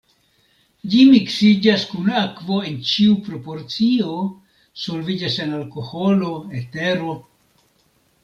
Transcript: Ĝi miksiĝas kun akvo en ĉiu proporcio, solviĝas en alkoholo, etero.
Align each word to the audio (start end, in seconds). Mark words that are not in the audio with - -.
Ĝi 0.91 0.99
miksiĝas 1.09 1.83
kun 1.89 2.07
akvo 2.21 2.55
en 2.69 2.79
ĉiu 2.91 3.11
proporcio, 3.27 4.15
solviĝas 4.85 5.37
en 5.45 5.53
alkoholo, 5.61 6.31
etero. 6.61 7.13